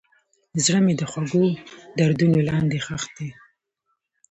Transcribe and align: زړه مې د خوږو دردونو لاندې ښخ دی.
زړه 0.63 0.79
مې 0.85 0.93
د 0.97 1.03
خوږو 1.11 1.45
دردونو 1.99 2.39
لاندې 2.49 2.77
ښخ 2.85 3.03
دی. 3.17 3.29